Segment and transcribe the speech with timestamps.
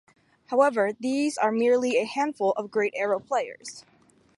[0.47, 3.85] However, these are merely a handful of great Arrows players.